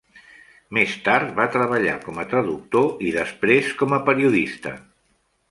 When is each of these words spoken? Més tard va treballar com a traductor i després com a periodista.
Més 0.77 0.95
tard 1.07 1.35
va 1.39 1.45
treballar 1.55 1.93
com 2.07 2.17
a 2.23 2.25
traductor 2.33 2.89
i 3.09 3.13
després 3.19 3.71
com 3.83 3.95
a 3.99 4.01
periodista. 4.09 4.75